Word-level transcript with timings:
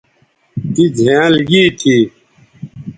تی 0.73 0.83
زھینئل 0.97 1.35
گی 1.49 1.63
تھی 1.79 1.97